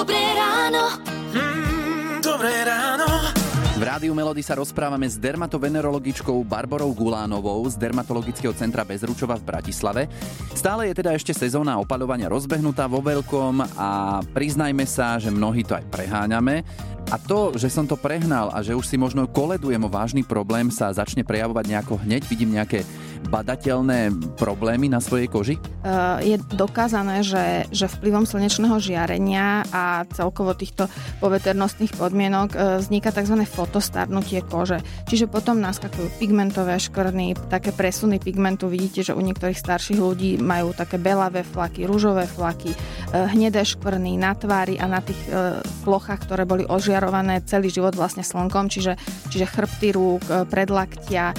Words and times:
Dobré 0.00 0.32
ráno. 0.32 0.96
Mm, 1.36 2.24
dobré 2.24 2.64
ráno. 2.64 3.04
V 3.76 3.82
Rádiu 3.84 4.16
Melody 4.16 4.40
sa 4.40 4.56
rozprávame 4.56 5.04
s 5.04 5.20
dermatovenerologičkou 5.20 6.40
Barborou 6.40 6.88
Gulánovou 6.96 7.68
z 7.68 7.76
Dermatologického 7.76 8.56
centra 8.56 8.80
Bezručova 8.80 9.36
v 9.36 9.44
Bratislave. 9.44 10.08
Stále 10.56 10.88
je 10.88 11.04
teda 11.04 11.12
ešte 11.12 11.36
sezóna 11.36 11.76
opaľovania 11.76 12.32
rozbehnutá 12.32 12.88
vo 12.88 13.04
veľkom 13.04 13.60
a 13.76 14.20
priznajme 14.24 14.88
sa, 14.88 15.20
že 15.20 15.28
mnohí 15.28 15.68
to 15.68 15.76
aj 15.76 15.84
preháňame. 15.92 16.64
A 17.12 17.20
to, 17.20 17.52
že 17.60 17.68
som 17.68 17.84
to 17.84 18.00
prehnal 18.00 18.48
a 18.56 18.64
že 18.64 18.72
už 18.72 18.88
si 18.88 18.96
možno 18.96 19.28
koledujem 19.28 19.84
o 19.84 19.92
vážny 19.92 20.24
problém, 20.24 20.72
sa 20.72 20.96
začne 20.96 21.28
prejavovať 21.28 21.64
nejako 21.68 22.00
hneď. 22.08 22.24
Vidím 22.24 22.56
nejaké 22.56 22.88
badateľné 23.28 24.14
problémy 24.40 24.88
na 24.88 25.02
svojej 25.02 25.28
koži? 25.28 25.54
Je 26.24 26.40
dokázané, 26.56 27.20
že, 27.20 27.68
že 27.68 27.86
vplyvom 27.88 28.24
slnečného 28.24 28.80
žiarenia 28.80 29.68
a 29.70 30.08
celkovo 30.10 30.56
týchto 30.56 30.88
poveternostných 31.20 31.94
podmienok 31.94 32.80
vzniká 32.80 33.12
tzv. 33.12 33.44
fotostarnutie 33.44 34.40
kože. 34.46 34.80
Čiže 35.06 35.28
potom 35.28 35.60
naskakujú 35.60 36.16
pigmentové 36.16 36.80
škvrny, 36.80 37.36
také 37.52 37.70
presuny 37.74 38.16
pigmentu. 38.22 38.66
Vidíte, 38.70 39.04
že 39.04 39.16
u 39.16 39.20
niektorých 39.20 39.58
starších 39.58 40.00
ľudí 40.00 40.40
majú 40.40 40.72
také 40.72 40.96
belavé 40.96 41.44
flaky, 41.44 41.84
rúžové 41.84 42.24
flaky, 42.26 42.72
hnedé 43.12 43.66
škvrny 43.66 44.16
na 44.16 44.32
tvári 44.34 44.78
a 44.78 44.86
na 44.86 45.02
tých 45.02 45.18
plochách, 45.82 46.26
ktoré 46.26 46.46
boli 46.46 46.62
ožiarované 46.66 47.42
celý 47.46 47.72
život 47.72 47.96
vlastne 47.96 48.22
slnkom, 48.22 48.70
čiže, 48.70 48.94
čiže 49.32 49.46
chrbty 49.48 49.88
rúk, 49.96 50.22
predlaktia, 50.46 51.32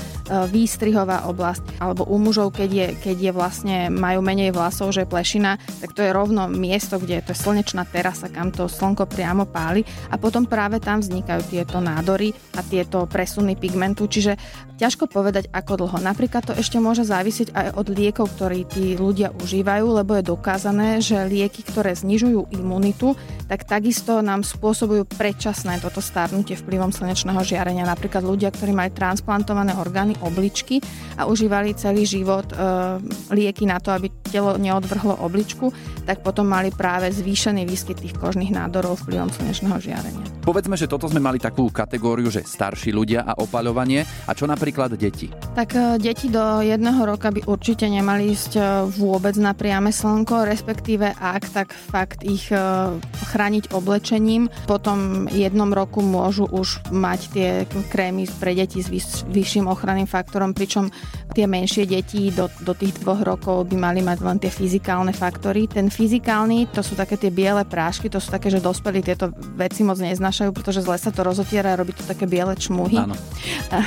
výstrihová 0.48 1.28
oblasť 1.28 1.84
alebo 1.84 2.08
u 2.08 2.16
mužov, 2.16 2.56
keď 2.56 2.70
je, 2.72 2.88
keď 3.04 3.18
je 3.20 3.32
vlastne, 3.36 3.78
majú 3.92 4.24
menej 4.24 4.56
vlasov, 4.56 4.96
že 4.96 5.04
je 5.04 5.12
plešina, 5.12 5.60
tak 5.84 5.92
to 5.92 6.02
je 6.02 6.16
rovno 6.16 6.48
miesto, 6.48 6.96
kde 6.96 7.20
je 7.20 7.28
to 7.28 7.34
slnečná 7.36 7.84
terasa, 7.84 8.32
kam 8.32 8.56
to 8.56 8.72
slnko 8.72 9.06
priamo 9.12 9.44
páli 9.44 9.84
a 10.08 10.16
potom 10.16 10.48
práve 10.48 10.80
tam 10.80 11.04
vznikajú 11.04 11.42
tieto 11.52 11.84
nádory 11.84 12.32
a 12.56 12.64
tieto 12.64 13.04
presuny 13.10 13.60
pigmentu, 13.60 14.08
čiže 14.08 14.40
ťažko 14.80 15.12
povedať 15.12 15.52
ako 15.54 15.86
dlho. 15.86 15.98
Napríklad 16.02 16.42
to 16.48 16.54
ešte 16.58 16.82
môže 16.82 17.06
závisieť 17.06 17.54
aj 17.54 17.68
od 17.78 17.88
liekov, 17.94 18.34
ktorí 18.34 18.66
tí 18.66 18.98
ľudia 18.98 19.30
užívajú, 19.36 19.86
lebo 20.02 20.18
je 20.18 20.26
dokázané, 20.26 21.04
že 21.04 21.22
lieky, 21.28 21.62
ktoré 21.62 21.94
znižujú 21.94 22.50
imunitu, 22.56 23.14
tak 23.46 23.68
takisto 23.70 24.24
nám 24.26 24.42
spôsobujú 24.42 25.06
predčasné 25.06 25.78
toto 25.84 26.02
starnutie 26.02 26.58
vplyvom 26.58 26.90
slnečného 26.90 27.42
žiarenia. 27.46 27.86
Napríklad 27.86 28.26
ľudia, 28.26 28.50
ktorí 28.50 28.74
mali 28.74 28.90
transplantované 28.90 29.78
orgány 29.78 30.18
obličky 30.24 30.80
a 31.18 31.28
užívali 31.28 31.76
celý 31.76 32.08
život 32.08 32.48
e, 32.52 32.56
lieky 33.34 33.68
na 33.68 33.82
to, 33.82 33.92
aby 33.92 34.08
telo 34.30 34.56
neodvrhlo 34.56 35.20
obličku, 35.22 35.74
tak 36.08 36.24
potom 36.24 36.48
mali 36.48 36.72
práve 36.72 37.12
zvýšený 37.12 37.68
výskyt 37.68 38.00
tých 38.00 38.16
kožných 38.18 38.54
nádorov 38.54 39.04
vplyvom 39.04 39.30
slnečného 39.30 39.78
žiarenia. 39.82 40.26
Povedzme, 40.42 40.74
že 40.74 40.90
toto 40.90 41.06
sme 41.06 41.22
mali 41.22 41.38
takú 41.38 41.70
kategóriu, 41.70 42.34
že 42.34 42.42
starší 42.42 42.90
ľudia 42.90 43.22
a 43.28 43.38
opaľovanie. 43.38 44.02
A 44.26 44.32
čo 44.34 44.50
napríklad 44.50 44.98
deti? 44.98 45.30
Tak 45.52 45.76
e, 45.76 46.00
deti 46.00 46.32
do 46.32 46.64
jedného 46.64 47.04
roka 47.04 47.28
by 47.28 47.44
určite 47.44 47.84
nemali 47.92 48.32
ísť 48.32 48.52
e, 48.56 48.62
vôbec 48.88 49.36
na 49.36 49.52
priame 49.52 49.92
slnko, 49.92 50.48
respektíve 50.48 51.12
ak, 51.12 51.44
tak 51.52 51.68
fakt 51.76 52.24
ich 52.24 52.48
e, 52.56 52.56
chrániť 53.36 53.76
oblečením. 53.76 54.48
Potom 54.64 55.28
jednom 55.28 55.76
roku 55.76 56.00
môžu 56.00 56.48
už 56.48 56.88
mať 56.96 57.20
tie 57.36 57.50
krémy 57.92 58.32
pre 58.40 58.56
deti 58.56 58.80
s 58.80 58.88
vyšším 59.28 59.68
ochranným 59.68 60.08
faktorom, 60.08 60.56
pričom 60.56 60.88
tie 61.32 61.48
menšie 61.48 61.88
deti 61.88 62.30
do, 62.30 62.52
do 62.62 62.76
tých 62.76 63.00
dvoch 63.00 63.24
rokov 63.24 63.72
by 63.72 63.76
mali 63.80 64.00
mať 64.04 64.20
len 64.22 64.38
tie 64.38 64.52
fyzikálne 64.52 65.16
faktory. 65.16 65.66
Ten 65.66 65.88
fyzikálny, 65.88 66.68
to 66.76 66.84
sú 66.84 67.00
také 67.00 67.16
tie 67.16 67.32
biele 67.32 67.64
prášky, 67.64 68.12
to 68.12 68.20
sú 68.20 68.32
také, 68.32 68.52
že 68.52 68.60
dospelí 68.60 69.00
tieto 69.00 69.32
veci 69.56 69.82
moc 69.88 69.98
neznášajú, 69.98 70.52
pretože 70.52 70.84
zle 70.84 71.00
sa 71.00 71.10
to 71.10 71.24
rozotiera 71.24 71.74
a 71.74 71.80
robí 71.80 71.96
to 71.96 72.04
také 72.04 72.28
biele 72.28 72.54
čmuhy. 72.54 73.00
Áno. 73.00 73.16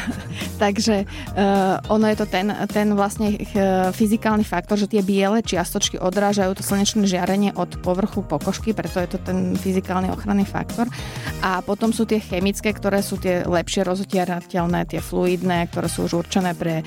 Takže 0.65 1.05
uh, 1.05 1.92
ono 1.92 2.09
je 2.09 2.16
to 2.16 2.27
ten, 2.27 2.49
ten 2.72 2.88
vlastne 2.97 3.37
uh, 3.37 3.93
fyzikálny 3.93 4.43
faktor, 4.43 4.81
že 4.81 4.88
tie 4.88 5.04
biele 5.04 5.44
čiastočky 5.44 6.00
odrážajú 6.00 6.56
to 6.56 6.65
slnečné 6.65 7.04
žiarenie 7.04 7.53
od 7.53 7.77
povrchu 7.84 8.25
pokožky, 8.25 8.72
preto 8.72 9.04
je 9.04 9.09
to 9.15 9.19
ten 9.21 9.53
fyzikálny 9.53 10.09
ochranný 10.09 10.49
faktor. 10.49 10.88
A 11.44 11.60
potom 11.60 11.93
sú 11.93 12.09
tie 12.09 12.25
chemické, 12.25 12.72
ktoré 12.72 13.04
sú 13.04 13.21
tie 13.21 13.44
lepšie 13.44 13.84
rozotierateľné, 13.84 14.88
tie 14.88 15.04
fluidné, 15.04 15.69
ktoré 15.69 15.93
sú 15.93 16.09
už 16.09 16.25
určené 16.25 16.56
pre 16.56 16.81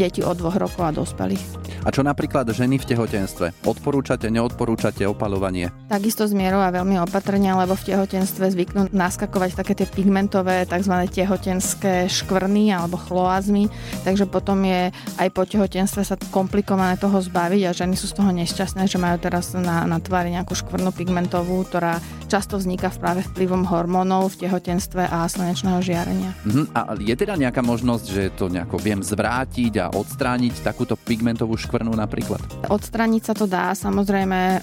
deti 0.00 0.24
od 0.24 0.40
dvoch 0.40 0.56
rokov 0.56 0.82
a 0.88 0.96
dospelých. 0.96 1.60
A 1.84 1.88
čo 1.92 2.00
napríklad 2.00 2.48
ženy 2.48 2.80
v 2.80 2.88
tehotenstve? 2.92 3.64
Odporúčate, 3.64 4.28
neodporúčate 4.32 5.04
opalovanie? 5.04 5.72
Takisto 5.88 6.24
z 6.28 6.36
mierou 6.36 6.60
a 6.60 6.72
veľmi 6.72 7.00
opatrne, 7.00 7.52
lebo 7.52 7.76
v 7.76 7.92
tehotenstve 7.92 8.52
zvyknú 8.52 8.92
naskakovať 8.92 9.60
také 9.60 9.72
tie 9.76 9.88
pigmentové 9.88 10.68
tzv. 10.68 10.92
tehotenské 11.08 12.08
škvrny 12.08 12.72
alebo 12.72 13.00
chloazmy, 13.00 13.72
takže 14.04 14.28
potom 14.28 14.60
je 14.64 14.92
aj 15.16 15.28
po 15.32 15.48
tehotenstve 15.48 16.04
sa 16.04 16.16
komplikované 16.28 17.00
toho 17.00 17.16
zbaviť 17.16 17.62
a 17.68 17.76
ženy 17.76 17.96
sú 17.96 18.12
z 18.12 18.16
toho 18.20 18.30
nešťastné, 18.32 18.84
že 18.84 19.00
majú 19.00 19.16
teraz 19.16 19.56
na, 19.56 19.88
na 19.88 19.96
tvári 20.00 20.32
nejakú 20.36 20.52
škvrnu 20.52 20.92
pigmentovú, 20.92 21.64
ktorá 21.64 22.00
často 22.30 22.60
vzniká 22.60 22.92
práve 22.94 23.26
vplyvom 23.26 23.66
hormónov 23.66 24.36
v 24.36 24.46
tehotenstve 24.46 25.02
a 25.08 25.26
slnečného 25.26 25.82
žiarenia. 25.82 26.30
Uh-huh. 26.46 26.68
A 26.76 26.94
je 26.94 27.14
teda 27.18 27.34
nejaká 27.34 27.64
možnosť, 27.64 28.04
že 28.06 28.22
to 28.38 28.46
nejako 28.46 28.78
viem 28.78 29.02
zvrátiť 29.02 29.72
a 29.82 29.89
odstrániť 29.92 30.62
takúto 30.62 30.94
pigmentovú 30.94 31.58
škvrnu 31.58 31.92
napríklad? 31.92 32.40
Odstrániť 32.70 33.22
sa 33.22 33.34
to 33.34 33.44
dá 33.50 33.74
samozrejme 33.74 34.38
e, 34.38 34.58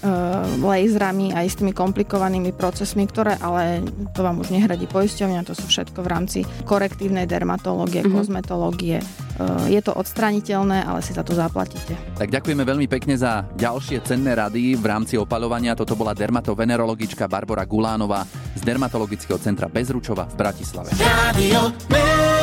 laserami 0.64 1.36
a 1.36 1.44
istými 1.44 1.76
komplikovanými 1.76 2.56
procesmi, 2.56 3.06
ktoré 3.06 3.36
ale 3.40 3.84
to 4.16 4.24
vám 4.24 4.40
už 4.42 4.54
nehradí 4.54 4.88
poisťovňa, 4.88 5.48
to 5.48 5.54
sú 5.54 5.68
všetko 5.68 6.00
v 6.04 6.08
rámci 6.08 6.40
korektívnej 6.64 7.28
dermatológie, 7.28 8.04
mm-hmm. 8.04 8.16
kozmetológie. 8.16 8.98
E, 9.00 9.06
je 9.72 9.82
to 9.84 9.94
odstraniteľné, 9.94 10.88
ale 10.88 11.04
si 11.04 11.12
za 11.12 11.22
to 11.22 11.36
zaplatíte. 11.36 11.94
Tak 12.16 12.32
ďakujeme 12.32 12.64
veľmi 12.64 12.88
pekne 12.88 13.20
za 13.20 13.46
ďalšie 13.56 14.02
cenné 14.06 14.34
rady 14.34 14.78
v 14.80 14.86
rámci 14.86 15.20
opalovania. 15.20 15.78
Toto 15.78 15.94
bola 15.94 16.16
dermatovenerologička 16.16 17.28
Barbara 17.28 17.68
Gulánová 17.68 18.24
z 18.56 18.62
Dermatologického 18.64 19.38
centra 19.38 19.68
Bezručova 19.68 20.26
v 20.26 20.36
Bratislave. 20.36 20.90
Radio 20.98 22.37